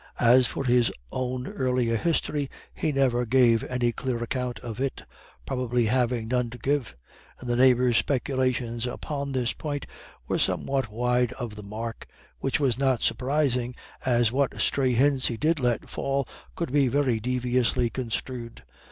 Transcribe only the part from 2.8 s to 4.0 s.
never gave any